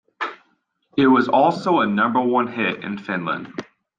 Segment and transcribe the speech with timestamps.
[0.97, 3.53] It was also a number-one hit in Finland.